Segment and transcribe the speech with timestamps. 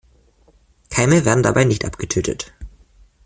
[0.89, 2.53] Keime werden dabei nicht abgetötet.